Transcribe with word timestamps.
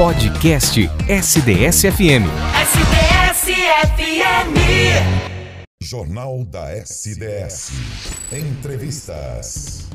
Podcast 0.00 0.80
SDS-FM. 1.10 2.24
SDS-FM. 2.62 4.56
Jornal 5.82 6.42
da 6.42 6.74
SDS. 6.74 7.72
Entrevistas. 8.32 9.90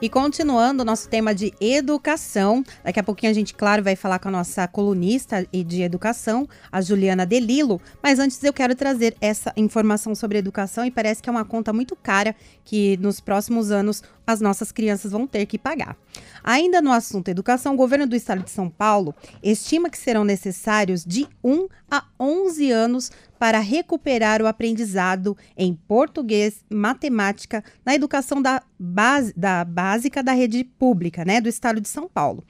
E 0.00 0.10
continuando 0.10 0.82
o 0.82 0.84
nosso 0.84 1.08
tema 1.08 1.34
de 1.34 1.54
educação, 1.58 2.62
daqui 2.84 3.00
a 3.00 3.02
pouquinho 3.02 3.32
a 3.32 3.34
gente, 3.34 3.54
claro, 3.54 3.82
vai 3.82 3.96
falar 3.96 4.18
com 4.18 4.28
a 4.28 4.30
nossa 4.30 4.68
colunista 4.68 5.44
de 5.50 5.82
educação, 5.82 6.46
a 6.70 6.82
Juliana 6.82 7.24
Delilo, 7.24 7.80
mas 8.02 8.18
antes 8.18 8.42
eu 8.44 8.52
quero 8.52 8.74
trazer 8.74 9.16
essa 9.22 9.54
informação 9.56 10.14
sobre 10.14 10.36
educação 10.36 10.84
e 10.84 10.90
parece 10.90 11.22
que 11.22 11.30
é 11.30 11.32
uma 11.32 11.46
conta 11.46 11.72
muito 11.72 11.96
cara 11.96 12.36
que 12.62 12.98
nos 12.98 13.20
próximos 13.20 13.70
anos 13.70 14.02
as 14.26 14.40
nossas 14.40 14.72
crianças 14.72 15.12
vão 15.12 15.26
ter 15.26 15.46
que 15.46 15.58
pagar. 15.58 15.96
Ainda 16.42 16.82
no 16.82 16.92
assunto 16.92 17.28
educação, 17.28 17.74
o 17.74 17.76
governo 17.76 18.06
do 18.06 18.16
estado 18.16 18.42
de 18.42 18.50
São 18.50 18.68
Paulo 18.68 19.14
estima 19.42 19.88
que 19.88 19.98
serão 19.98 20.24
necessários 20.24 21.04
de 21.04 21.28
1 21.44 21.68
a 21.90 22.04
11 22.18 22.70
anos 22.70 23.10
para 23.38 23.58
recuperar 23.58 24.42
o 24.42 24.46
aprendizado 24.46 25.36
em 25.56 25.74
português, 25.74 26.64
matemática 26.70 27.62
na 27.84 27.94
educação 27.94 28.40
da, 28.40 28.62
base, 28.78 29.32
da 29.36 29.64
básica 29.64 30.22
da 30.22 30.32
rede 30.32 30.64
pública, 30.64 31.24
né, 31.24 31.40
do 31.40 31.48
estado 31.48 31.80
de 31.80 31.88
São 31.88 32.08
Paulo, 32.08 32.42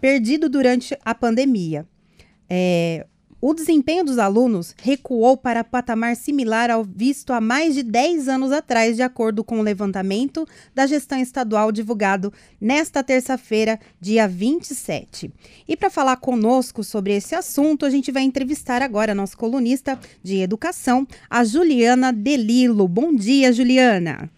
perdido 0.00 0.48
durante 0.48 0.98
a 1.04 1.14
pandemia. 1.14 1.86
É, 2.48 3.06
o 3.46 3.52
desempenho 3.52 4.02
dos 4.02 4.18
alunos 4.18 4.74
recuou 4.82 5.36
para 5.36 5.62
patamar 5.62 6.16
similar 6.16 6.70
ao 6.70 6.82
visto 6.82 7.30
há 7.30 7.42
mais 7.42 7.74
de 7.74 7.82
10 7.82 8.26
anos 8.26 8.50
atrás, 8.50 8.96
de 8.96 9.02
acordo 9.02 9.44
com 9.44 9.60
o 9.60 9.62
levantamento 9.62 10.48
da 10.74 10.86
gestão 10.86 11.18
estadual 11.18 11.70
divulgado 11.70 12.32
nesta 12.58 13.04
terça-feira, 13.04 13.78
dia 14.00 14.26
27. 14.26 15.30
E 15.68 15.76
para 15.76 15.90
falar 15.90 16.16
conosco 16.16 16.82
sobre 16.82 17.14
esse 17.14 17.34
assunto, 17.34 17.84
a 17.84 17.90
gente 17.90 18.10
vai 18.10 18.22
entrevistar 18.22 18.80
agora 18.80 19.12
a 19.12 19.14
nossa 19.14 19.36
colunista 19.36 20.00
de 20.22 20.40
educação, 20.40 21.06
a 21.28 21.44
Juliana 21.44 22.14
Delilo. 22.14 22.88
Bom 22.88 23.14
dia, 23.14 23.52
Juliana. 23.52 24.30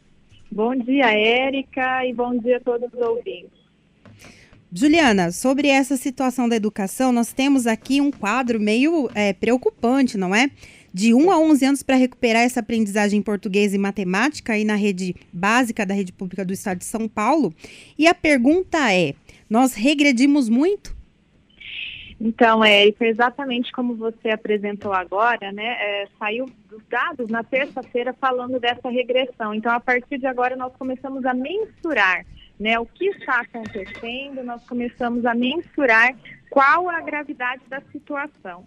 Bom 0.50 0.74
dia, 0.74 1.16
Érica, 1.16 2.04
e 2.04 2.12
bom 2.12 2.36
dia 2.36 2.56
a 2.56 2.60
todos 2.60 2.92
os 2.92 3.00
ouvintes. 3.00 3.65
Juliana, 4.72 5.30
sobre 5.30 5.68
essa 5.68 5.96
situação 5.96 6.48
da 6.48 6.56
educação, 6.56 7.12
nós 7.12 7.32
temos 7.32 7.66
aqui 7.66 8.00
um 8.00 8.10
quadro 8.10 8.60
meio 8.60 9.08
é, 9.14 9.32
preocupante, 9.32 10.18
não 10.18 10.34
é? 10.34 10.50
De 10.92 11.14
1 11.14 11.30
a 11.30 11.38
11 11.38 11.64
anos 11.64 11.82
para 11.82 11.96
recuperar 11.96 12.42
essa 12.42 12.60
aprendizagem 12.60 13.20
em 13.20 13.22
português 13.22 13.74
e 13.74 13.78
matemática 13.78 14.54
aí 14.54 14.64
na 14.64 14.74
rede 14.74 15.14
básica 15.32 15.86
da 15.86 15.94
rede 15.94 16.12
pública 16.12 16.44
do 16.44 16.52
estado 16.52 16.78
de 16.78 16.84
São 16.84 17.06
Paulo. 17.08 17.54
E 17.98 18.08
a 18.08 18.14
pergunta 18.14 18.92
é: 18.92 19.14
nós 19.48 19.74
regredimos 19.74 20.48
muito? 20.48 20.96
Então, 22.18 22.64
Érica, 22.64 23.06
exatamente 23.06 23.70
como 23.72 23.94
você 23.94 24.30
apresentou 24.30 24.92
agora, 24.92 25.52
né? 25.52 25.76
É, 25.78 26.08
saiu 26.18 26.46
dos 26.68 26.82
dados 26.88 27.28
na 27.28 27.44
terça-feira 27.44 28.14
falando 28.14 28.58
dessa 28.58 28.88
regressão. 28.88 29.54
Então, 29.54 29.70
a 29.70 29.78
partir 29.78 30.18
de 30.18 30.26
agora, 30.26 30.56
nós 30.56 30.74
começamos 30.76 31.24
a 31.26 31.34
mensurar 31.34 32.24
né, 32.58 32.78
o 32.78 32.86
que 32.86 33.06
está 33.08 33.40
acontecendo, 33.40 34.42
nós 34.42 34.66
começamos 34.66 35.24
a 35.26 35.34
mensurar 35.34 36.14
qual 36.50 36.88
a 36.88 37.00
gravidade 37.00 37.62
da 37.68 37.80
situação. 37.92 38.66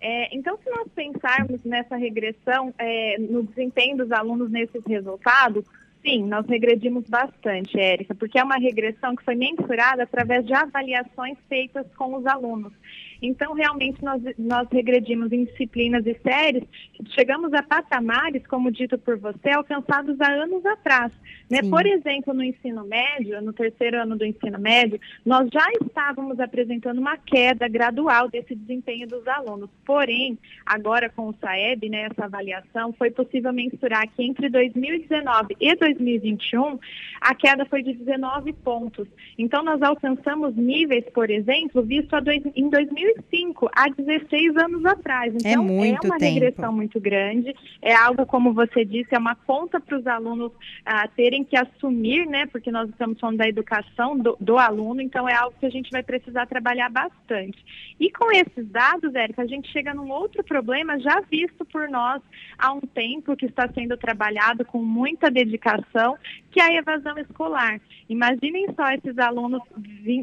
É, 0.00 0.34
então, 0.34 0.58
se 0.62 0.70
nós 0.70 0.88
pensarmos 0.94 1.62
nessa 1.64 1.96
regressão, 1.96 2.72
é, 2.78 3.16
no 3.18 3.42
desempenho 3.42 3.98
dos 3.98 4.10
alunos 4.10 4.50
nesses 4.50 4.82
resultados, 4.86 5.64
sim, 6.02 6.24
nós 6.24 6.46
regredimos 6.46 7.04
bastante, 7.08 7.78
Érica, 7.78 8.14
porque 8.14 8.38
é 8.38 8.44
uma 8.44 8.56
regressão 8.56 9.14
que 9.14 9.24
foi 9.24 9.34
mensurada 9.34 10.02
através 10.02 10.44
de 10.46 10.54
avaliações 10.54 11.36
feitas 11.48 11.86
com 11.96 12.16
os 12.16 12.26
alunos. 12.26 12.72
Então, 13.22 13.52
realmente, 13.52 14.02
nós, 14.02 14.22
nós 14.38 14.66
regredimos 14.72 15.30
em 15.30 15.44
disciplinas 15.44 16.06
e 16.06 16.14
séries, 16.22 16.64
chegamos 17.14 17.52
a 17.52 17.62
patamares, 17.62 18.46
como 18.46 18.72
dito 18.72 18.98
por 18.98 19.18
você, 19.18 19.50
alcançados 19.50 20.18
há 20.20 20.32
anos 20.32 20.64
atrás. 20.64 21.12
Né? 21.50 21.62
Por 21.62 21.84
exemplo, 21.84 22.32
no 22.32 22.42
ensino 22.42 22.84
médio, 22.84 23.42
no 23.42 23.52
terceiro 23.52 24.00
ano 24.00 24.16
do 24.16 24.24
ensino 24.24 24.58
médio, 24.58 24.98
nós 25.26 25.48
já 25.52 25.66
estávamos 25.82 26.40
apresentando 26.40 26.98
uma 26.98 27.16
queda 27.18 27.68
gradual 27.68 28.28
desse 28.28 28.54
desempenho 28.54 29.06
dos 29.06 29.26
alunos. 29.26 29.68
Porém, 29.84 30.38
agora 30.64 31.10
com 31.10 31.28
o 31.28 31.34
SAEB, 31.34 31.90
né, 31.90 32.08
essa 32.10 32.24
avaliação, 32.24 32.92
foi 32.92 33.10
possível 33.10 33.52
mensurar 33.52 34.08
que 34.08 34.22
entre 34.22 34.48
2019 34.48 35.56
e 35.60 35.74
2021, 35.94 36.78
a 37.20 37.34
queda 37.34 37.64
foi 37.64 37.82
de 37.82 37.92
19 37.94 38.52
pontos. 38.52 39.08
Então, 39.38 39.62
nós 39.62 39.82
alcançamos 39.82 40.54
níveis, 40.56 41.04
por 41.12 41.30
exemplo, 41.30 41.82
visto 41.82 42.20
dois, 42.20 42.42
em 42.54 42.68
2019 42.68 43.10
2005, 43.30 43.70
há 43.74 43.88
16 43.88 44.56
anos 44.56 44.84
atrás. 44.84 45.34
É 45.34 45.50
então, 45.50 45.64
é, 45.64 45.66
muito 45.66 46.04
é 46.04 46.08
uma 46.08 46.18
tempo. 46.18 46.34
regressão 46.34 46.72
muito 46.72 47.00
grande. 47.00 47.54
É 47.82 47.94
algo, 47.94 48.26
como 48.26 48.52
você 48.52 48.84
disse, 48.84 49.14
é 49.14 49.18
uma 49.18 49.34
conta 49.34 49.80
para 49.80 49.98
os 49.98 50.06
alunos 50.06 50.52
ah, 50.84 51.08
terem 51.08 51.44
que 51.44 51.56
assumir, 51.56 52.26
né? 52.26 52.46
Porque 52.46 52.70
nós 52.70 52.88
estamos 52.88 53.18
falando 53.18 53.38
da 53.38 53.48
educação 53.48 54.16
do, 54.16 54.36
do, 54.40 54.58
aluno, 54.58 55.00
então 55.00 55.28
é 55.28 55.34
algo 55.34 55.54
que 55.58 55.66
a 55.66 55.70
gente 55.70 55.90
vai 55.90 56.02
precisar 56.02 56.46
trabalhar 56.46 56.90
bastante. 56.90 57.58
E 57.98 58.10
com 58.10 58.30
esses 58.32 58.68
dados, 58.68 59.14
Érica, 59.14 59.42
a 59.42 59.46
gente 59.46 59.70
chega 59.70 59.94
num 59.94 60.10
outro 60.10 60.42
problema 60.42 60.98
já 60.98 61.20
visto 61.30 61.64
por 61.64 61.88
nós 61.88 62.22
há 62.58 62.72
um 62.72 62.80
tempo, 62.80 63.36
que 63.36 63.46
está 63.46 63.68
sendo 63.72 63.96
trabalhado 63.96 64.64
com 64.64 64.82
muita 64.82 65.30
dedicação, 65.30 65.79
que 66.50 66.60
é 66.60 66.64
a 66.64 66.74
evasão 66.74 67.16
escolar. 67.18 67.80
Imaginem 68.08 68.66
só 68.74 68.88
esses 68.90 69.16
alunos 69.18 69.62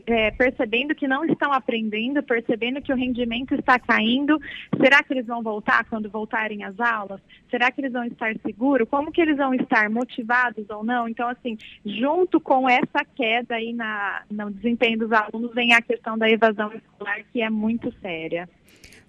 é, 0.05 0.31
percebendo 0.31 0.93
que 0.93 1.07
não 1.07 1.23
estão 1.23 1.53
aprendendo, 1.53 2.21
percebendo 2.21 2.81
que 2.81 2.91
o 2.91 2.95
rendimento 2.95 3.55
está 3.55 3.79
caindo, 3.79 4.39
será 4.81 5.01
que 5.01 5.13
eles 5.13 5.25
vão 5.25 5.41
voltar 5.41 5.85
quando 5.85 6.09
voltarem 6.09 6.63
às 6.63 6.77
aulas? 6.79 7.21
Será 7.49 7.71
que 7.71 7.79
eles 7.81 7.93
vão 7.93 8.03
estar 8.03 8.35
seguros? 8.45 8.89
Como 8.89 9.11
que 9.11 9.21
eles 9.21 9.37
vão 9.37 9.53
estar 9.53 9.89
motivados 9.89 10.69
ou 10.69 10.83
não? 10.83 11.07
Então, 11.07 11.29
assim, 11.29 11.57
junto 11.85 12.39
com 12.41 12.69
essa 12.69 13.05
queda 13.15 13.55
aí 13.55 13.71
na, 13.71 14.23
no 14.29 14.51
desempenho 14.51 14.99
dos 14.99 15.11
alunos, 15.11 15.53
vem 15.53 15.73
a 15.73 15.81
questão 15.81 16.17
da 16.17 16.29
evasão 16.29 16.71
escolar, 16.73 17.21
que 17.31 17.41
é 17.41 17.49
muito 17.49 17.93
séria. 18.01 18.49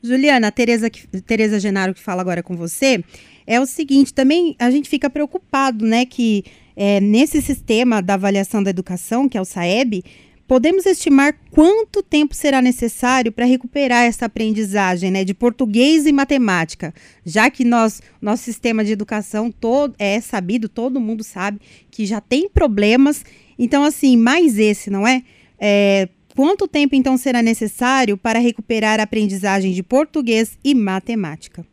Juliana, 0.02 0.48
a 0.48 0.50
Tereza, 0.50 0.90
Tereza 1.26 1.58
Genaro 1.58 1.94
que 1.94 2.00
fala 2.00 2.20
agora 2.20 2.42
com 2.42 2.56
você, 2.56 3.02
é 3.46 3.60
o 3.60 3.66
seguinte, 3.66 4.12
também 4.12 4.54
a 4.58 4.70
gente 4.70 4.88
fica 4.88 5.08
preocupado, 5.08 5.84
né, 5.84 6.04
que 6.04 6.44
é, 6.76 7.00
nesse 7.00 7.40
sistema 7.40 8.00
da 8.00 8.14
avaliação 8.14 8.62
da 8.62 8.70
educação, 8.70 9.28
que 9.28 9.36
é 9.36 9.40
o 9.40 9.44
SAEB, 9.44 10.04
Podemos 10.48 10.86
estimar 10.86 11.38
quanto 11.50 12.02
tempo 12.02 12.34
será 12.34 12.62
necessário 12.62 13.30
para 13.30 13.44
recuperar 13.44 14.04
essa 14.04 14.24
aprendizagem 14.24 15.10
né, 15.10 15.22
de 15.22 15.34
português 15.34 16.06
e 16.06 16.10
matemática, 16.10 16.94
já 17.22 17.50
que 17.50 17.66
nós, 17.66 18.00
nosso 18.18 18.44
sistema 18.44 18.82
de 18.82 18.90
educação 18.90 19.50
todo 19.50 19.94
é 19.98 20.18
sabido, 20.22 20.66
todo 20.66 20.98
mundo 20.98 21.22
sabe 21.22 21.60
que 21.90 22.06
já 22.06 22.18
tem 22.18 22.48
problemas. 22.48 23.26
Então, 23.58 23.84
assim, 23.84 24.16
mais 24.16 24.58
esse, 24.58 24.88
não 24.88 25.06
é? 25.06 25.22
é 25.60 26.08
quanto 26.38 26.68
tempo 26.68 26.94
então 26.94 27.16
será 27.16 27.42
necessário 27.42 28.16
para 28.16 28.38
recuperar 28.38 29.00
a 29.00 29.02
aprendizagem 29.02 29.72
de 29.72 29.82
português 29.82 30.56
e 30.62 30.72
matemática? 30.72 31.66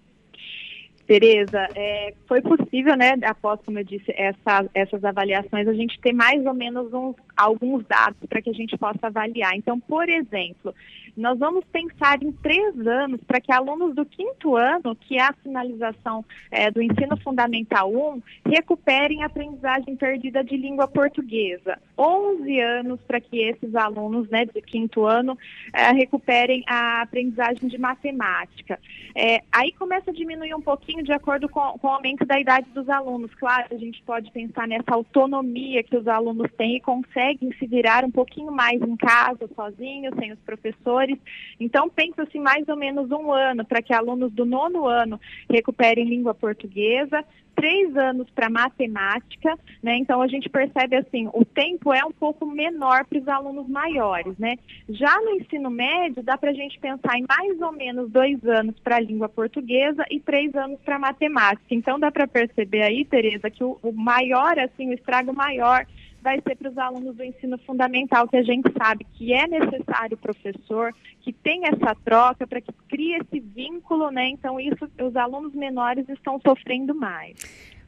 Tereza, 1.06 1.68
é, 1.76 2.16
foi 2.28 2.42
possível, 2.42 2.98
né, 2.98 3.14
após, 3.26 3.60
como 3.64 3.78
eu 3.78 3.84
disse, 3.84 4.12
essa, 4.18 4.68
essas 4.74 5.04
avaliações, 5.04 5.68
a 5.68 5.74
gente 5.74 6.02
ter 6.02 6.14
mais 6.14 6.44
ou 6.48 6.54
menos 6.56 6.92
uns, 6.92 7.16
alguns 7.36 7.86
dados 7.86 8.20
para 8.30 8.42
que 8.42 8.50
a 8.50 8.54
gente 8.54 8.78
possa 8.78 9.08
avaliar. 9.08 9.56
Então, 9.56 9.80
por 9.80 10.08
exemplo, 10.10 10.74
nós 11.16 11.38
vamos 11.40 11.64
pensar 11.72 12.22
em 12.22 12.32
três 12.32 12.76
anos 12.86 13.22
para 13.26 13.40
que 13.40 13.52
alunos 13.52 13.96
do 13.96 14.06
quinto 14.06 14.56
ano, 14.56 14.96
que 14.96 15.18
é 15.18 15.22
a 15.22 15.34
finalização 15.34 16.26
é, 16.52 16.70
do 16.70 16.82
ensino 16.82 17.18
fundamental 17.18 17.92
1, 17.92 18.22
recuperem 18.48 19.24
a 19.24 19.28
aprendizagem 19.28 19.96
perdida 19.96 20.44
de 20.44 20.58
língua 20.58 20.88
portuguesa. 20.88 21.80
11 21.98 22.60
anos 22.60 23.00
para 23.08 23.22
que 23.22 23.40
esses 23.40 23.76
alunos 23.76 24.30
né, 24.30 24.46
de 24.46 24.62
quinto 24.62 25.06
ano 25.06 25.38
é, 25.74 25.92
recuperem 25.92 26.64
a 26.68 27.02
aprendizagem 27.02 27.70
de 27.70 27.78
matemática. 27.78 28.80
É, 29.16 29.42
aí 29.52 29.72
começa 29.74 30.12
a 30.12 30.14
diminuir 30.14 30.54
um 30.54 30.62
pouquinho 30.62 31.04
de 31.04 31.14
acordo 31.14 31.48
com, 31.48 31.62
com 31.80 31.88
o 31.88 31.92
aumento 31.92 32.26
da 32.26 32.40
idade 32.40 32.68
dos 32.72 32.90
alunos. 32.90 33.34
Claro, 33.36 33.68
a 33.72 33.78
gente 33.78 34.02
pode 34.04 34.32
pensar 34.32 34.68
nessa 34.68 34.94
autonomia 34.94 35.84
que 35.84 35.96
os 35.96 36.08
alunos 36.08 36.52
têm 36.58 36.76
e 36.76 36.82
conseguem 36.82 37.25
se 37.60 37.68
virar 37.68 38.04
um 38.04 38.12
pouquinho 38.12 38.52
mais 38.52 38.82
em 38.82 38.96
casa, 38.96 39.50
sozinhos, 39.56 40.16
sem 40.20 40.32
os 40.32 40.40
professores 40.40 41.18
então, 41.60 41.90
pensa-se 41.90 42.40
mais 42.40 42.68
ou 42.68 42.76
menos 42.76 43.10
um 43.12 43.32
ano 43.32 43.66
para 43.66 43.82
que 43.82 43.94
alunos 43.94 44.32
do 44.32 44.46
nono 44.46 44.88
ano 44.88 45.20
recuperem 45.50 46.06
língua 46.06 46.34
portuguesa, 46.34 47.24
três 47.56 47.96
anos 47.96 48.30
para 48.32 48.50
matemática, 48.50 49.58
né? 49.82 49.98
Então 49.98 50.22
a 50.22 50.28
gente 50.28 50.50
percebe 50.50 50.98
assim, 50.98 51.30
o 51.34 51.46
tempo 51.46 51.94
é 51.94 52.04
um 52.04 52.12
pouco 52.12 52.46
menor 52.46 53.06
para 53.06 53.18
os 53.18 53.28
alunos 53.28 53.68
maiores, 53.70 54.38
né? 54.38 54.58
Já 54.90 55.20
no 55.22 55.32
ensino 55.32 55.70
médio, 55.70 56.22
dá 56.22 56.38
para 56.38 56.52
a 56.52 56.54
gente 56.54 56.78
pensar 56.80 57.18
em 57.18 57.26
mais 57.28 57.62
ou 57.62 57.72
menos 57.72 58.12
dois 58.12 58.44
anos 58.44 58.78
para 58.80 58.98
a 58.98 59.00
língua 59.00 59.30
portuguesa 59.30 60.04
e 60.12 60.20
três 60.20 60.54
anos 60.56 60.80
para 60.82 61.00
matemática. 61.00 61.74
Então 61.74 61.98
dá 61.98 62.12
para 62.12 62.28
perceber 62.28 62.82
aí, 62.82 63.06
Tereza, 63.06 63.50
que 63.50 63.64
o, 63.64 63.78
o 63.82 63.94
maior, 63.94 64.60
assim, 64.60 64.90
o 64.90 64.94
estrago 64.94 65.34
maior 65.34 65.86
vai 66.26 66.42
ser 66.42 66.56
para 66.56 66.72
os 66.72 66.78
alunos 66.80 67.16
do 67.16 67.24
ensino 67.24 67.56
fundamental, 67.60 68.28
que 68.28 68.36
a 68.36 68.42
gente 68.42 68.68
sabe 68.76 69.06
que 69.14 69.32
é 69.32 69.46
necessário 69.48 70.16
o 70.16 70.18
professor, 70.18 70.92
que 71.22 71.32
tem 71.32 71.62
essa 71.68 71.96
troca 72.04 72.48
para 72.48 72.60
que 72.60 72.74
crie 72.90 73.14
esse 73.14 73.40
vínculo, 73.40 74.10
né? 74.10 74.30
Então, 74.30 74.60
isso 74.60 74.90
os 75.00 75.16
alunos 75.16 75.54
menores 75.54 76.10
estão 76.10 76.42
sofrendo 76.44 76.96
mais. 76.96 77.36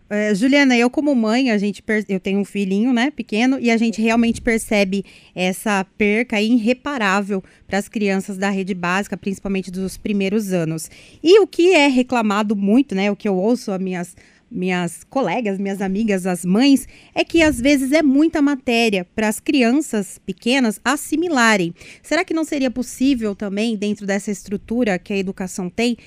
É, 0.08 0.34
Juliana, 0.36 0.78
eu 0.78 0.90
como 0.90 1.14
mãe, 1.16 1.50
a 1.50 1.58
gente 1.58 1.84
eu 2.08 2.20
tenho 2.20 2.40
um 2.40 2.46
filhinho, 2.46 2.94
né, 2.94 3.12
pequeno, 3.12 3.58
e 3.60 3.72
a 3.72 3.76
gente 3.76 4.02
realmente 4.02 4.40
percebe 4.40 5.04
essa 5.36 5.86
perca 5.98 6.40
irreparável 6.40 7.44
para 7.68 7.80
as 7.80 7.90
crianças 7.90 8.38
da 8.38 8.50
rede 8.50 8.74
básica, 8.74 9.18
principalmente 9.18 9.70
dos 9.70 9.98
primeiros 9.98 10.54
anos. 10.54 10.90
E 11.22 11.40
o 11.40 11.48
que 11.48 11.74
é 11.74 11.88
reclamado 11.88 12.56
muito, 12.56 12.94
né, 12.96 13.12
o 13.12 13.16
que 13.16 13.28
eu 13.28 13.36
ouço 13.36 13.72
as 13.72 13.82
minhas 13.82 14.16
minhas 14.50 15.04
colegas, 15.10 15.60
minhas 15.60 15.82
amigas, 15.82 16.26
as 16.26 16.46
mães, 16.46 16.88
é 17.14 17.24
que 17.24 17.42
às 17.42 17.60
vezes 17.60 17.92
é 17.92 18.02
muita 18.02 18.42
matéria 18.42 19.06
para 19.16 19.28
as 19.28 19.40
crianças 19.40 20.20
pequenas 20.26 20.80
assimilarem. 20.84 21.74
Será 22.02 22.24
que 22.24 22.34
não 22.34 22.44
seria 22.44 22.72
possível 22.72 23.36
também, 23.36 23.76
dentro 23.76 24.06
dessa 24.06 24.32
estrutura 24.32 24.98
que 24.98 25.14
a 25.14 25.18
educação 25.18 25.70
tem, 25.70 25.98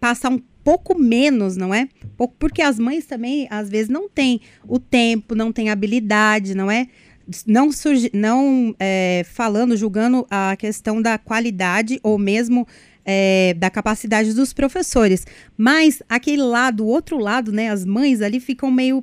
passar 0.00 0.30
um 0.30 0.40
pouco 0.62 0.98
menos, 0.98 1.56
não 1.56 1.72
é? 1.72 1.88
Porque 2.38 2.60
as 2.60 2.78
mães 2.78 3.06
também, 3.06 3.46
às 3.50 3.70
vezes, 3.70 3.88
não 3.88 4.08
têm 4.08 4.40
o 4.66 4.78
tempo, 4.78 5.34
não 5.34 5.50
têm 5.50 5.70
habilidade, 5.70 6.54
não 6.54 6.70
é? 6.70 6.88
Não, 7.46 7.70
surgi, 7.70 8.10
não 8.12 8.74
é, 8.78 9.22
falando, 9.24 9.76
julgando 9.76 10.26
a 10.30 10.56
questão 10.56 11.00
da 11.00 11.18
qualidade 11.18 12.00
ou 12.02 12.18
mesmo 12.18 12.66
é, 13.10 13.54
da 13.54 13.70
capacidade 13.70 14.34
dos 14.34 14.52
professores. 14.52 15.26
Mas 15.56 16.02
aquele 16.06 16.42
lado, 16.42 16.84
o 16.84 16.88
outro 16.88 17.16
lado, 17.16 17.50
né? 17.50 17.70
As 17.70 17.82
mães 17.82 18.20
ali 18.20 18.38
ficam 18.38 18.70
meio 18.70 19.02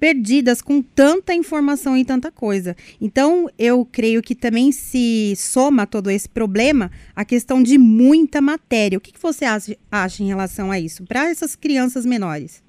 perdidas 0.00 0.60
com 0.60 0.82
tanta 0.82 1.32
informação 1.32 1.96
e 1.96 2.04
tanta 2.04 2.32
coisa. 2.32 2.76
Então, 3.00 3.48
eu 3.56 3.86
creio 3.90 4.20
que 4.20 4.34
também 4.34 4.72
se 4.72 5.34
soma 5.36 5.86
todo 5.86 6.10
esse 6.10 6.28
problema 6.28 6.90
a 7.14 7.24
questão 7.24 7.62
de 7.62 7.78
muita 7.78 8.40
matéria. 8.40 8.98
O 8.98 9.00
que, 9.00 9.12
que 9.12 9.22
você 9.22 9.44
acha, 9.44 9.76
acha 9.90 10.22
em 10.24 10.26
relação 10.26 10.72
a 10.72 10.80
isso, 10.80 11.04
para 11.04 11.30
essas 11.30 11.54
crianças 11.54 12.04
menores? 12.04 12.60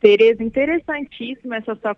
Tereza, 0.00 0.42
interessantíssima 0.42 1.56
essa 1.56 1.74
sua 1.76 1.94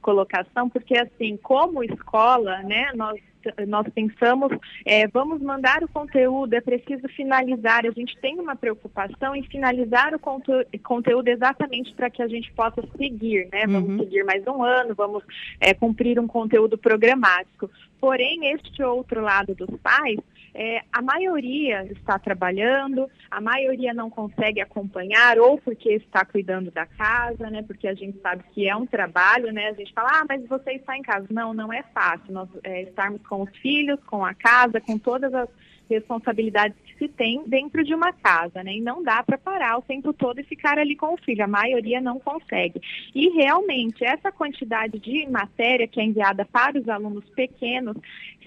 colocação, 0.00 0.68
porque 0.68 0.96
assim, 0.96 1.36
como 1.36 1.84
escola, 1.84 2.62
né, 2.62 2.90
nós 2.94 3.20
nós 3.66 3.86
pensamos, 3.94 4.52
é, 4.84 5.08
vamos 5.08 5.40
mandar 5.40 5.82
o 5.82 5.88
conteúdo, 5.88 6.54
é 6.54 6.60
preciso 6.60 7.08
finalizar, 7.08 7.84
a 7.86 7.90
gente 7.90 8.16
tem 8.18 8.38
uma 8.38 8.54
preocupação 8.54 9.34
em 9.34 9.42
finalizar 9.42 10.14
o 10.14 10.18
conte 10.18 10.52
conteúdo 10.82 11.28
exatamente 11.28 11.92
para 11.94 12.10
que 12.10 12.22
a 12.22 12.28
gente 12.28 12.52
possa 12.52 12.82
seguir, 12.96 13.48
né? 13.52 13.66
Vamos 13.66 13.90
uhum. 13.90 13.98
seguir 13.98 14.24
mais 14.24 14.46
um 14.46 14.62
ano, 14.62 14.94
vamos 14.94 15.24
é, 15.60 15.74
cumprir 15.74 16.18
um 16.18 16.26
conteúdo 16.26 16.76
programático. 16.78 17.70
Porém, 18.00 18.52
este 18.52 18.82
outro 18.82 19.20
lado 19.20 19.54
dos 19.54 19.70
pais, 19.80 20.18
é, 20.54 20.82
a 20.92 21.00
maioria 21.00 21.84
está 21.90 22.18
trabalhando, 22.18 23.08
a 23.30 23.40
maioria 23.40 23.94
não 23.94 24.10
consegue 24.10 24.60
acompanhar, 24.60 25.38
ou 25.38 25.56
porque 25.58 25.94
está 25.94 26.24
cuidando 26.24 26.70
da 26.70 26.84
casa, 26.84 27.48
né? 27.48 27.62
Porque 27.62 27.88
a 27.88 27.94
gente 27.94 28.20
sabe 28.20 28.44
que 28.52 28.68
é 28.68 28.76
um 28.76 28.86
trabalho, 28.86 29.52
né? 29.52 29.68
A 29.68 29.72
gente 29.72 29.92
fala, 29.94 30.20
ah, 30.20 30.26
mas 30.28 30.46
você 30.46 30.72
está 30.72 30.96
em 30.96 31.02
casa. 31.02 31.26
Não, 31.30 31.54
não 31.54 31.72
é 31.72 31.82
fácil. 31.94 32.32
Nós 32.32 32.48
é, 32.64 32.82
estarmos 32.82 33.22
com 33.26 33.42
os 33.42 33.56
filhos, 33.58 33.98
com 34.04 34.24
a 34.24 34.34
casa, 34.34 34.80
com 34.80 34.98
todas 34.98 35.32
as 35.32 35.48
responsabilidades 35.88 36.76
se 37.02 37.08
tem 37.08 37.42
dentro 37.46 37.82
de 37.82 37.92
uma 37.92 38.12
casa, 38.12 38.62
né? 38.62 38.76
E 38.76 38.80
não 38.80 39.02
dá 39.02 39.24
para 39.24 39.36
parar 39.36 39.78
o 39.78 39.82
tempo 39.82 40.12
todo 40.12 40.38
e 40.38 40.44
ficar 40.44 40.78
ali 40.78 40.94
com 40.94 41.14
o 41.14 41.16
filho. 41.16 41.42
A 41.42 41.48
maioria 41.48 42.00
não 42.00 42.20
consegue. 42.20 42.80
E 43.12 43.28
realmente 43.30 44.04
essa 44.04 44.30
quantidade 44.30 45.00
de 45.00 45.28
matéria 45.28 45.88
que 45.88 46.00
é 46.00 46.04
enviada 46.04 46.44
para 46.44 46.78
os 46.78 46.88
alunos 46.88 47.28
pequenos, 47.30 47.96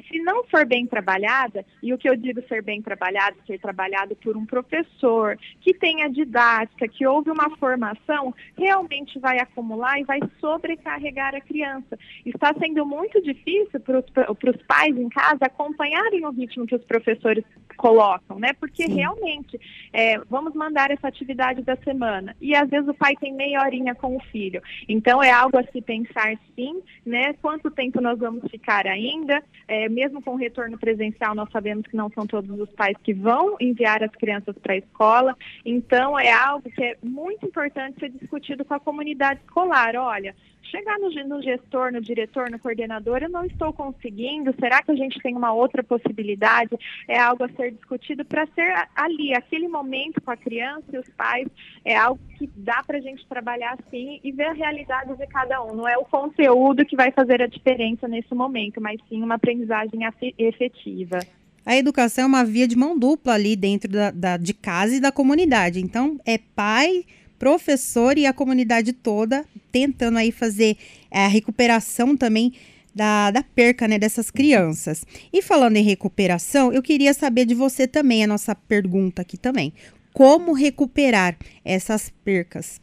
se 0.10 0.19
não 0.19 0.46
for 0.46 0.66
bem 0.66 0.86
trabalhada, 0.86 1.66
e 1.84 1.94
o 1.94 1.98
que 1.98 2.07
eu 2.07 2.16
digo 2.16 2.42
ser 2.48 2.62
bem 2.62 2.81
trabalhado, 2.81 3.36
ser 3.46 3.60
trabalhado 3.60 4.16
por 4.16 4.38
um 4.38 4.46
professor 4.46 5.38
que 5.60 5.74
tenha 5.74 6.10
didática, 6.10 6.88
que 6.88 7.06
houve 7.06 7.30
uma 7.30 7.50
formação, 7.57 8.34
realmente 8.57 9.19
vai 9.19 9.40
acumular 9.40 10.00
e 10.00 10.04
vai 10.04 10.19
sobrecarregar 10.40 11.36
a 11.36 11.42
criança. 11.42 11.98
Está 12.25 12.54
sendo 12.57 12.86
muito 12.86 13.22
difícil 13.22 13.80
para 13.80 14.00
os 14.00 14.62
pais 14.68 14.96
em 14.96 15.10
casa 15.10 15.46
acompanharem 15.46 16.25
o 16.25 16.31
ritmo 16.31 16.66
que 16.66 16.75
os 16.75 16.84
professores 16.86 17.44
colocam, 17.75 18.40
né? 18.40 18.44
Porque 18.53 18.83
sim. 18.83 18.95
realmente, 18.95 19.59
é, 19.94 20.18
vamos 20.30 20.53
mandar 20.53 20.92
essa 20.92 21.07
atividade 21.07 21.62
da 21.62 21.75
semana. 21.77 22.36
E 22.42 22.56
às 22.56 22.69
vezes 22.69 22.88
o 22.88 22.94
pai 22.94 23.15
tem 23.15 23.33
meia 23.33 23.62
horinha 23.62 23.95
com 23.95 24.15
o 24.15 24.19
filho. 24.31 24.62
Então 24.88 25.21
é 25.21 25.31
algo 25.31 25.57
a 25.57 25.63
se 25.63 25.81
pensar 25.81 26.38
sim, 26.56 26.81
né? 27.06 27.33
Quanto 27.42 27.71
tempo 27.71 28.01
nós 28.01 28.19
vamos 28.19 28.50
ficar 28.50 28.88
ainda? 28.88 29.44
É, 29.68 29.89
mesmo 29.89 30.21
com 30.21 30.31
o 30.31 30.38
retorno 30.38 30.77
presencial, 30.77 31.36
nós 31.36 31.50
sabemos 31.51 31.86
que 31.88 31.95
não 31.95 32.09
são 32.09 32.25
todos 32.25 32.59
os 32.59 32.69
pais 32.71 32.95
que 33.03 33.13
vão 33.13 33.56
enviar 33.59 34.03
as 34.03 34.12
crianças 34.12 34.56
para 34.57 34.74
a 34.74 34.77
escola. 34.77 35.36
Então 35.65 36.18
é 36.19 36.31
algo 36.31 36.69
que 36.69 36.83
é 36.83 36.97
muito 37.03 37.45
importante 37.45 38.00
ser 38.00 38.09
discutido 38.09 38.65
com 38.65 38.74
a 38.74 38.80
comunidade 38.80 39.39
escolar. 39.42 39.95
Olha, 39.95 40.36
chegar 40.66 40.98
no, 41.00 41.10
no, 41.28 41.42
gestor, 41.42 41.92
no 41.92 42.02
diretor, 42.02 42.50
no 42.50 42.60
coordenador, 42.60 43.20
eu 43.22 43.30
não 43.30 43.46
estou 43.46 43.72
conseguindo, 43.74 44.54
será 44.60 44.82
que 44.82 44.92
a 44.92 44.96
gente 44.96 45.20
tem 45.20 45.36
uma 45.36 45.54
outra 45.54 45.84
possibilidade? 45.84 46.78
É 47.08 47.20
algo 47.20 47.44
a 47.44 47.50
ser 47.50 47.72
discutido 47.72 48.26
para 48.26 48.48
ser 48.48 48.74
ali, 48.96 49.34
aquele 49.34 49.68
momento 49.68 50.22
com 50.22 50.32
a 50.32 50.38
criança 50.38 50.86
e 50.94 50.98
os 50.98 51.10
pais, 51.10 51.48
é 51.84 51.96
algo 51.96 52.20
que 52.38 52.50
dá 52.56 52.84
para 52.84 52.98
a 52.98 53.02
gente 53.02 53.26
trabalhar 53.28 53.78
assim 53.80 54.20
e 54.24 54.32
ver 54.32 54.48
a 54.48 54.54
realidade 54.54 55.16
de 55.16 55.28
cada 55.28 55.64
um. 55.64 55.76
Não 55.76 55.88
é 55.88 55.98
o 55.98 56.06
conteúdo 56.06 56.86
que 56.86 56.96
vai 56.96 57.12
fazer 57.12 57.42
a 57.42 57.48
diferença 57.48 58.08
nesse 58.08 58.34
momento, 58.34 58.82
mas 58.82 59.00
sim 59.08 59.22
uma 59.22 59.36
aprendizagem 59.36 60.02
efetiva. 60.38 61.20
A 61.66 61.76
educação 61.76 62.26
é 62.26 62.28
uma 62.28 62.46
via 62.46 62.68
de 62.68 62.78
mão 62.78 62.98
dupla 62.98 63.34
ali 63.34 63.56
dentro 63.56 63.92
da, 63.92 64.12
da 64.12 64.38
de 64.38 64.54
casa 64.54 64.96
e 64.96 65.00
da 65.00 65.12
comunidade. 65.12 65.82
Então, 65.82 66.20
é 66.24 66.38
pai 66.38 67.06
professor 67.38 68.18
e 68.18 68.26
a 68.26 68.34
comunidade 68.34 68.94
toda 68.94 69.46
tentando 69.72 70.18
aí 70.18 70.32
fazer 70.32 70.78
é, 71.12 71.26
a 71.26 71.28
recuperação 71.28 72.16
também 72.16 72.54
da, 72.94 73.30
da 73.30 73.44
perca 73.44 73.88
né, 73.88 74.00
dessas 74.00 74.32
crianças. 74.32 75.06
E 75.32 75.42
falando 75.42 75.76
em 75.76 75.84
recuperação, 75.84 76.72
eu 76.72 76.82
queria 76.82 77.14
saber 77.14 77.46
de 77.46 77.54
você 77.54 77.86
também, 77.86 78.24
a 78.24 78.28
nossa 78.28 78.56
pergunta 78.56 79.22
aqui 79.22 79.38
também. 79.38 79.74
Como 80.14 80.54
recuperar 80.54 81.38
essas 81.66 82.10
percas? 82.24 82.80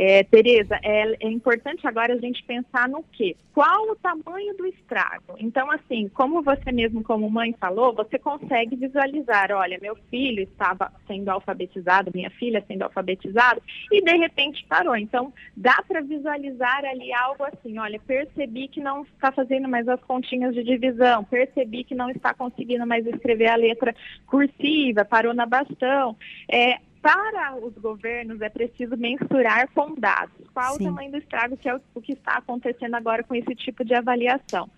É, 0.00 0.22
Tereza, 0.22 0.78
é, 0.80 1.12
é, 1.18 1.28
importante 1.28 1.84
agora 1.84 2.14
a 2.14 2.18
gente 2.18 2.44
pensar 2.44 2.88
no 2.88 3.02
quê? 3.10 3.34
Qual 3.52 3.90
o 3.90 3.96
tamanho 3.96 4.56
do 4.56 4.64
estrago? 4.64 5.34
Então, 5.40 5.68
assim, 5.72 6.08
como 6.10 6.40
você 6.40 6.70
mesmo, 6.70 7.02
como 7.02 7.28
mãe, 7.28 7.52
falou, 7.58 7.92
você 7.92 8.16
consegue 8.16 8.76
visualizar, 8.76 9.50
olha, 9.50 9.76
meu 9.82 9.96
filho 10.08 10.44
estava 10.44 10.92
sendo 11.04 11.28
alfabetizado, 11.30 12.12
minha 12.14 12.30
filha 12.30 12.62
sendo 12.68 12.82
alfabetizada, 12.82 13.60
e 13.90 14.00
de 14.00 14.16
repente 14.16 14.64
parou. 14.68 14.94
Então, 14.94 15.32
dá 15.56 15.82
para 15.88 16.00
visualizar 16.00 16.84
ali 16.84 17.12
algo 17.12 17.42
assim, 17.42 17.76
olha, 17.80 17.98
percebi 17.98 18.68
que 18.68 18.80
não 18.80 19.02
está 19.02 19.32
fazendo 19.32 19.68
mais 19.68 19.88
as 19.88 20.00
continhas 20.02 20.54
de 20.54 20.62
divisão, 20.62 21.24
percebi 21.24 21.82
que 21.82 21.96
não 21.96 22.08
está 22.08 22.32
conseguindo 22.32 22.86
mais 22.86 23.04
escrever 23.04 23.48
a 23.48 23.56
letra 23.56 23.92
cursiva, 24.28 25.04
parou 25.04 25.34
na 25.34 25.44
bastão. 25.44 26.16
É, 26.48 26.78
para 27.00 27.56
os 27.56 27.74
governos 27.74 28.40
é 28.40 28.48
preciso 28.48 28.96
mensurar 28.96 29.68
com 29.74 29.94
dados. 29.94 30.46
Qual 30.52 30.74
Sim. 30.74 30.84
o 30.84 30.86
tamanho 30.86 31.10
do 31.10 31.18
estrago 31.18 31.56
que 31.56 31.68
é 31.68 31.80
o 31.94 32.00
que 32.00 32.12
está 32.12 32.34
acontecendo 32.38 32.94
agora 32.94 33.22
com 33.22 33.34
esse 33.34 33.54
tipo 33.54 33.84
de 33.84 33.94
avaliação? 33.94 34.68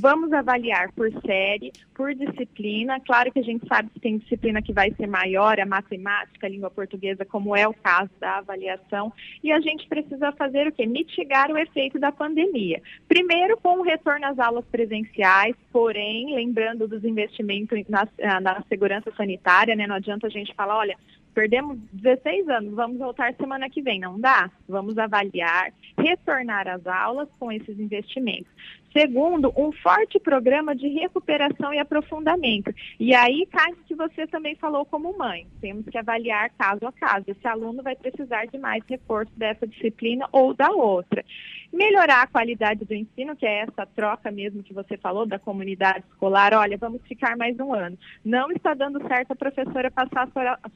Vamos 0.00 0.32
avaliar 0.32 0.92
por 0.92 1.10
série, 1.26 1.72
por 1.94 2.14
disciplina. 2.14 3.00
Claro 3.00 3.32
que 3.32 3.40
a 3.40 3.42
gente 3.42 3.66
sabe 3.66 3.90
que 3.90 4.00
tem 4.00 4.18
disciplina 4.18 4.62
que 4.62 4.72
vai 4.72 4.92
ser 4.94 5.06
maior, 5.06 5.58
a 5.58 5.66
matemática, 5.66 6.46
a 6.46 6.50
língua 6.50 6.70
portuguesa, 6.70 7.24
como 7.24 7.56
é 7.56 7.66
o 7.66 7.74
caso 7.74 8.10
da 8.20 8.38
avaliação. 8.38 9.12
E 9.42 9.50
a 9.50 9.60
gente 9.60 9.88
precisa 9.88 10.30
fazer 10.32 10.68
o 10.68 10.72
quê? 10.72 10.86
Mitigar 10.86 11.50
o 11.50 11.58
efeito 11.58 11.98
da 11.98 12.12
pandemia. 12.12 12.80
Primeiro, 13.08 13.56
com 13.56 13.80
o 13.80 13.82
retorno 13.82 14.26
às 14.26 14.38
aulas 14.38 14.64
presenciais, 14.66 15.56
porém, 15.72 16.34
lembrando 16.34 16.86
dos 16.86 17.04
investimentos 17.04 17.78
na, 17.88 18.06
na 18.40 18.62
segurança 18.68 19.10
sanitária, 19.16 19.74
né? 19.74 19.86
Não 19.86 19.96
adianta 19.96 20.26
a 20.26 20.30
gente 20.30 20.54
falar, 20.54 20.76
olha, 20.76 20.96
perdemos 21.38 21.78
16 21.92 22.48
anos, 22.48 22.74
vamos 22.74 22.98
voltar 22.98 23.32
semana 23.34 23.70
que 23.70 23.80
vem, 23.80 24.00
não 24.00 24.18
dá? 24.18 24.50
Vamos 24.68 24.98
avaliar, 24.98 25.72
retornar 25.96 26.66
às 26.66 26.84
aulas 26.84 27.28
com 27.38 27.52
esses 27.52 27.78
investimentos. 27.78 28.50
Segundo, 28.92 29.52
um 29.56 29.70
forte 29.72 30.18
programa 30.18 30.74
de 30.74 30.88
recuperação 30.88 31.72
e 31.72 31.78
aprofundamento. 31.78 32.74
E 32.98 33.14
aí 33.14 33.46
cai 33.46 33.72
que 33.86 33.94
você 33.94 34.26
também 34.26 34.54
falou 34.56 34.84
como 34.84 35.16
mãe. 35.16 35.46
Temos 35.60 35.84
que 35.86 35.98
avaliar 35.98 36.50
caso 36.58 36.86
a 36.86 36.92
caso. 36.92 37.24
Esse 37.28 37.46
aluno 37.46 37.82
vai 37.82 37.94
precisar 37.94 38.46
de 38.46 38.58
mais 38.58 38.82
reforço 38.88 39.32
dessa 39.36 39.66
disciplina 39.66 40.26
ou 40.32 40.54
da 40.54 40.70
outra. 40.70 41.24
Melhorar 41.70 42.22
a 42.22 42.26
qualidade 42.26 42.84
do 42.84 42.94
ensino, 42.94 43.36
que 43.36 43.44
é 43.44 43.60
essa 43.60 43.84
troca 43.84 44.30
mesmo 44.30 44.62
que 44.62 44.72
você 44.72 44.96
falou 44.96 45.26
da 45.26 45.38
comunidade 45.38 46.04
escolar. 46.10 46.54
Olha, 46.54 46.78
vamos 46.78 47.02
ficar 47.02 47.36
mais 47.36 47.58
um 47.60 47.74
ano. 47.74 47.98
Não 48.24 48.50
está 48.50 48.72
dando 48.72 49.06
certo 49.06 49.32
a 49.32 49.36
professora 49.36 49.90
passar 49.90 50.28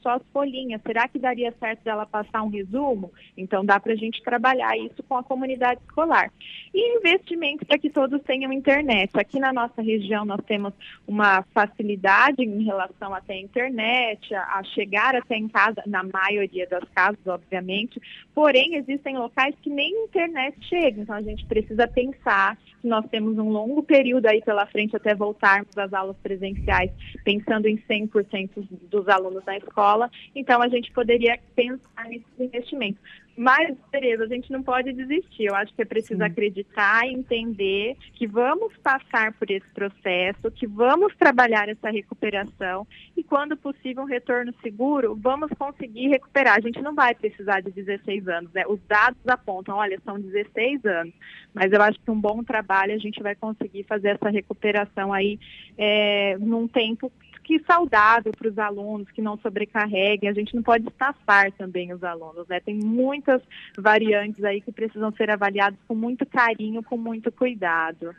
só 0.03 0.11
as 0.11 0.23
folhinhas. 0.33 0.83
Será 0.87 1.09
que 1.09 1.19
daria 1.19 1.53
certo 1.59 1.83
dela 1.83 2.05
passar 2.05 2.43
um 2.43 2.51
resumo? 2.51 3.11
Então 3.37 3.65
dá 3.65 3.81
para 3.81 3.95
a 3.95 3.97
gente 3.97 4.23
trabalhar 4.23 4.77
isso 4.77 5.03
com 5.05 5.17
a 5.17 5.23
comunidade 5.23 5.81
escolar. 5.81 6.31
E 6.75 6.99
investimento 6.99 7.65
para 7.65 7.79
que 7.79 7.89
todos 7.89 8.02
tenham 8.25 8.53
internet. 8.53 9.11
Aqui 9.15 9.39
na 9.39 9.53
nossa 9.53 9.83
região 9.83 10.25
nós 10.25 10.41
temos 10.47 10.73
uma 11.07 11.43
facilidade 11.55 12.43
em 12.43 12.65
relação 12.65 13.15
até 13.15 13.35
a 13.35 13.41
internet, 13.41 14.35
a, 14.35 14.59
a 14.59 14.65
chegar 14.65 15.15
até 15.15 15.37
em 15.37 15.49
casa, 15.49 15.83
na 15.87 16.03
maioria 16.03 16.67
das 16.67 16.85
casas, 16.91 17.27
obviamente, 17.27 18.01
porém 18.35 18.77
existem 18.77 19.17
locais 19.17 19.55
que 19.63 19.71
nem 19.71 20.05
internet 20.05 20.57
chega, 20.69 21.01
então 21.01 21.15
a 21.15 21.23
gente 21.23 21.45
precisa 21.47 21.87
pensar 21.87 22.57
que 22.81 22.89
nós 22.89 23.07
temos 23.11 23.39
um 23.39 23.49
longo 23.49 23.83
período 23.83 24.27
aí 24.27 24.43
pela 24.43 24.67
frente 24.67 24.97
até 24.97 25.15
voltarmos 25.15 25.77
às 25.77 25.93
aulas 25.93 26.17
presenciais, 26.23 26.91
pensando 27.25 27.67
em 27.67 27.77
100% 27.77 28.51
dos 28.91 29.09
alunos 29.09 29.45
na 29.45 29.57
escola, 29.57 30.11
então 30.35 30.61
a 30.61 30.69
gente 30.69 30.91
poderia 30.93 31.39
pensar 31.55 32.05
nesses 32.09 32.27
investimentos. 32.39 33.01
Mas, 33.37 33.77
Tereza, 33.91 34.25
a 34.25 34.27
gente 34.27 34.53
não 34.53 34.63
pode 34.63 34.93
desistir. 34.93 35.45
Eu 35.45 35.55
acho 35.55 35.75
que 35.75 35.83
é 35.83 35.85
preciso 35.85 36.19
Sim. 36.19 36.27
acreditar 36.27 37.07
e 37.07 37.13
entender 37.13 37.97
que 38.15 38.27
vamos 38.27 38.77
passar 38.79 39.33
por 39.33 39.51
esse 39.51 39.67
processo, 39.75 40.51
que 40.51 40.67
vamos 40.67 41.15
trabalhar 41.17 41.69
essa 41.69 41.91
recuperação 41.91 42.87
e, 43.17 43.23
quando 43.23 43.57
possível, 43.57 44.03
um 44.03 44.07
retorno 44.07 44.53
seguro, 44.63 45.17
vamos 45.21 45.51
conseguir 45.59 46.09
recuperar. 46.09 46.57
A 46.57 46.61
gente 46.61 46.81
não 46.83 46.95
vai 46.95 47.15
precisar 47.15 47.61
de 47.61 47.71
16 47.71 48.29
anos, 48.29 48.53
né? 48.53 48.65
Os 48.67 48.81
dados 48.87 49.27
apontam, 49.27 49.77
olha, 49.77 49.99
são 50.05 50.21
16 50.21 50.85
anos. 50.85 51.15
Mas 51.55 51.73
eu 51.73 51.81
acho 51.81 51.99
que 52.01 52.11
um 52.11 52.21
bom 52.21 52.43
trabalho 52.45 52.95
a 52.95 52.99
gente 52.99 53.23
vai 53.23 53.35
conseguir 53.35 53.85
fazer 53.85 54.11
essa 54.11 54.29
recuperação 54.29 55.13
aí 55.13 55.39
é, 55.79 56.37
num 56.39 56.69
tempo 56.69 57.11
que 57.43 57.61
saudável 57.67 58.33
para 58.33 58.49
os 58.49 58.59
alunos, 58.59 59.11
que 59.11 59.21
não 59.21 59.39
sobrecarreguem. 59.39 60.29
A 60.29 60.33
gente 60.33 60.55
não 60.55 60.63
pode 60.63 60.87
estafar 60.89 61.53
também 61.53 61.93
os 61.93 62.03
alunos, 62.03 62.47
né? 62.49 62.61
Tem 62.61 62.75
muitas 62.75 63.43
variantes 63.77 64.43
aí 64.45 64.61
que 64.61 64.73
precisam 64.73 65.13
ser 65.13 65.31
avaliadas 65.31 65.79
com 65.87 65.95
muito 65.95 66.25
carinho, 66.27 66.83
com 66.83 66.97
muito 66.97 67.31
cuidado. 67.33 68.15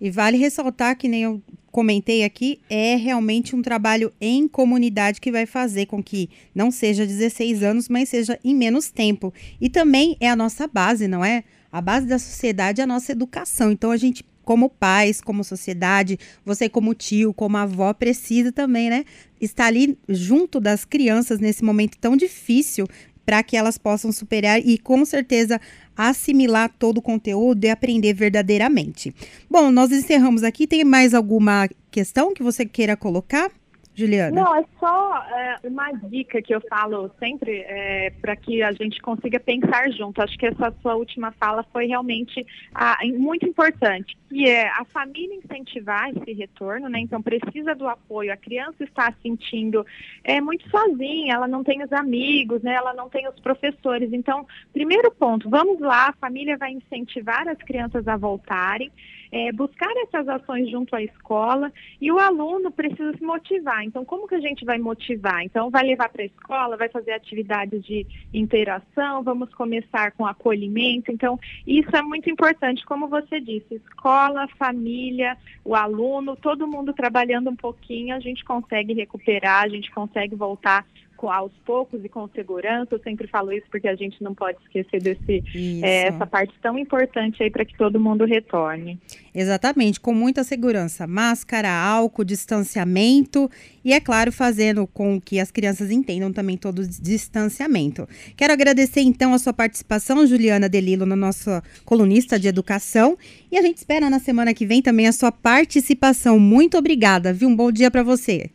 E 0.00 0.10
vale 0.10 0.36
ressaltar 0.36 0.96
que 0.96 1.08
nem 1.08 1.24
eu 1.24 1.42
comentei 1.72 2.24
aqui, 2.24 2.60
é 2.70 2.94
realmente 2.96 3.54
um 3.54 3.62
trabalho 3.62 4.12
em 4.20 4.48
comunidade 4.48 5.20
que 5.20 5.30
vai 5.30 5.44
fazer 5.44 5.86
com 5.86 6.02
que 6.02 6.30
não 6.54 6.70
seja 6.70 7.06
16 7.06 7.62
anos, 7.62 7.88
mas 7.88 8.08
seja 8.08 8.38
em 8.44 8.54
menos 8.54 8.90
tempo. 8.90 9.32
E 9.60 9.68
também 9.68 10.16
é 10.20 10.30
a 10.30 10.36
nossa 10.36 10.66
base, 10.66 11.08
não 11.08 11.24
é? 11.24 11.44
A 11.70 11.80
base 11.80 12.06
da 12.06 12.18
sociedade 12.18 12.80
é 12.80 12.84
a 12.84 12.86
nossa 12.86 13.12
educação. 13.12 13.70
Então 13.70 13.90
a 13.90 13.96
gente 13.96 14.24
como 14.48 14.70
pais, 14.70 15.20
como 15.20 15.44
sociedade, 15.44 16.18
você 16.42 16.70
como 16.70 16.94
tio, 16.94 17.34
como 17.34 17.58
avó, 17.58 17.92
precisa 17.92 18.50
também, 18.50 18.88
né? 18.88 19.04
Estar 19.38 19.66
ali 19.66 19.98
junto 20.08 20.58
das 20.58 20.86
crianças 20.86 21.38
nesse 21.38 21.62
momento 21.62 21.98
tão 21.98 22.16
difícil 22.16 22.86
para 23.26 23.42
que 23.42 23.58
elas 23.58 23.76
possam 23.76 24.10
superar 24.10 24.58
e 24.58 24.78
com 24.78 25.04
certeza 25.04 25.60
assimilar 25.94 26.72
todo 26.78 26.96
o 26.96 27.02
conteúdo 27.02 27.62
e 27.66 27.68
aprender 27.68 28.14
verdadeiramente. 28.14 29.14
Bom, 29.50 29.70
nós 29.70 29.92
encerramos 29.92 30.42
aqui. 30.42 30.66
Tem 30.66 30.82
mais 30.82 31.12
alguma 31.12 31.68
questão 31.90 32.32
que 32.32 32.42
você 32.42 32.64
queira 32.64 32.96
colocar? 32.96 33.50
Juliana? 33.98 34.30
Não, 34.30 34.54
é 34.54 34.64
só 34.78 35.16
é, 35.24 35.58
uma 35.64 35.90
dica 35.90 36.40
que 36.40 36.54
eu 36.54 36.60
falo 36.68 37.10
sempre 37.18 37.64
é, 37.66 38.10
para 38.20 38.36
que 38.36 38.62
a 38.62 38.70
gente 38.70 39.02
consiga 39.02 39.40
pensar 39.40 39.90
junto. 39.90 40.22
Acho 40.22 40.38
que 40.38 40.46
essa 40.46 40.72
sua 40.80 40.94
última 40.94 41.32
fala 41.32 41.64
foi 41.72 41.86
realmente 41.86 42.46
ah, 42.72 42.96
muito 43.18 43.44
importante, 43.44 44.16
que 44.28 44.48
é 44.48 44.68
a 44.68 44.84
família 44.84 45.34
incentivar 45.34 46.10
esse 46.10 46.32
retorno, 46.32 46.88
né? 46.88 47.00
Então 47.00 47.20
precisa 47.20 47.74
do 47.74 47.88
apoio. 47.88 48.32
A 48.32 48.36
criança 48.36 48.84
está 48.84 49.12
sentindo 49.20 49.84
é, 50.22 50.40
muito 50.40 50.68
sozinha, 50.70 51.34
ela 51.34 51.48
não 51.48 51.64
tem 51.64 51.82
os 51.82 51.92
amigos, 51.92 52.62
né? 52.62 52.74
Ela 52.74 52.94
não 52.94 53.08
tem 53.08 53.26
os 53.28 53.40
professores. 53.40 54.12
Então, 54.12 54.46
primeiro 54.72 55.10
ponto, 55.10 55.50
vamos 55.50 55.80
lá, 55.80 56.10
a 56.10 56.12
família 56.12 56.56
vai 56.56 56.70
incentivar 56.70 57.48
as 57.48 57.58
crianças 57.58 58.06
a 58.06 58.16
voltarem 58.16 58.92
é, 59.30 59.52
buscar 59.52 59.90
essas 59.98 60.28
ações 60.28 60.70
junto 60.70 60.94
à 60.94 61.02
escola 61.02 61.72
e 62.00 62.10
o 62.10 62.18
aluno 62.18 62.70
precisa 62.70 63.12
se 63.16 63.22
motivar. 63.22 63.84
Então, 63.84 64.04
como 64.04 64.26
que 64.26 64.34
a 64.34 64.40
gente 64.40 64.64
vai 64.64 64.78
motivar? 64.78 65.42
Então, 65.42 65.70
vai 65.70 65.84
levar 65.84 66.08
para 66.08 66.22
a 66.22 66.26
escola, 66.26 66.76
vai 66.76 66.88
fazer 66.88 67.12
atividades 67.12 67.84
de 67.84 68.06
interação, 68.32 69.22
vamos 69.22 69.52
começar 69.54 70.12
com 70.12 70.26
acolhimento. 70.26 71.12
Então, 71.12 71.38
isso 71.66 71.94
é 71.94 72.02
muito 72.02 72.30
importante, 72.30 72.84
como 72.84 73.08
você 73.08 73.40
disse, 73.40 73.74
escola, 73.74 74.48
família, 74.58 75.36
o 75.64 75.74
aluno, 75.74 76.36
todo 76.36 76.66
mundo 76.66 76.92
trabalhando 76.92 77.50
um 77.50 77.56
pouquinho, 77.56 78.14
a 78.14 78.20
gente 78.20 78.44
consegue 78.44 78.92
recuperar, 78.92 79.62
a 79.62 79.68
gente 79.68 79.90
consegue 79.90 80.34
voltar 80.34 80.86
aos 81.26 81.52
poucos 81.64 82.04
e 82.04 82.08
com 82.08 82.28
segurança. 82.28 82.94
Eu 82.94 83.00
sempre 83.00 83.26
falo 83.26 83.50
isso 83.52 83.66
porque 83.70 83.88
a 83.88 83.96
gente 83.96 84.22
não 84.22 84.34
pode 84.34 84.58
esquecer 84.62 85.00
desse 85.02 85.42
é, 85.82 86.08
essa 86.08 86.26
parte 86.26 86.52
tão 86.60 86.78
importante 86.78 87.42
aí 87.42 87.50
para 87.50 87.64
que 87.64 87.76
todo 87.76 87.98
mundo 87.98 88.24
retorne. 88.24 89.00
Exatamente, 89.34 89.98
com 89.98 90.12
muita 90.12 90.44
segurança, 90.44 91.06
máscara, 91.06 91.70
álcool, 91.70 92.24
distanciamento 92.24 93.50
e 93.84 93.92
é 93.92 94.00
claro 94.00 94.30
fazendo 94.30 94.86
com 94.86 95.20
que 95.20 95.40
as 95.40 95.50
crianças 95.50 95.90
entendam 95.90 96.32
também 96.32 96.56
todo 96.56 96.80
o 96.80 96.86
distanciamento. 96.86 98.06
Quero 98.36 98.52
agradecer 98.52 99.00
então 99.00 99.32
a 99.32 99.38
sua 99.38 99.52
participação, 99.52 100.26
Juliana 100.26 100.68
Delilo, 100.68 101.06
na 101.06 101.16
nossa 101.16 101.62
colunista 101.84 102.38
de 102.38 102.48
educação 102.48 103.16
e 103.50 103.56
a 103.56 103.62
gente 103.62 103.78
espera 103.78 104.10
na 104.10 104.18
semana 104.18 104.52
que 104.52 104.66
vem 104.66 104.82
também 104.82 105.06
a 105.06 105.12
sua 105.12 105.32
participação. 105.32 106.38
Muito 106.38 106.76
obrigada, 106.76 107.32
viu? 107.32 107.48
Um 107.48 107.56
bom 107.56 107.72
dia 107.72 107.90
para 107.90 108.02
você. 108.02 108.50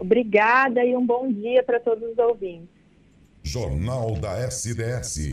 Obrigada 0.00 0.82
e 0.82 0.96
um 0.96 1.06
bom 1.06 1.30
dia 1.30 1.62
para 1.62 1.78
todos 1.78 2.10
os 2.10 2.18
ouvintes. 2.18 2.68
Jornal 3.42 4.14
da 4.14 4.38
SDS. 4.46 5.30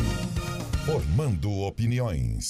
Formando 0.86 1.52
opiniões. 1.62 2.50